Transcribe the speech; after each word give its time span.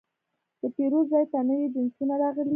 د 0.61 0.63
پیرود 0.75 1.05
ځای 1.11 1.25
ته 1.31 1.37
نوي 1.49 1.67
جنسونه 1.75 2.13
راغلي. 2.21 2.49